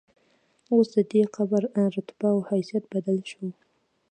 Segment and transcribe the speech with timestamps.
[0.73, 1.61] اوس ددې قبر
[1.95, 3.45] رتبه او حیثیت بدل شو.